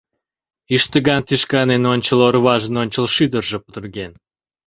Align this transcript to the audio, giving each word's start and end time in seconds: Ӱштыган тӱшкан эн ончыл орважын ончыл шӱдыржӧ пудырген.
Ӱштыган 0.75 1.21
тӱшкан 1.27 1.69
эн 1.75 1.83
ончыл 1.93 2.19
орважын 2.27 2.75
ончыл 2.81 3.05
шӱдыржӧ 3.15 3.57
пудырген. 3.63 4.11